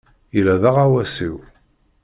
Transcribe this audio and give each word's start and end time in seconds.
Yella 0.35 0.55
d 0.61 0.63
aɣawas-iw. 0.69 1.37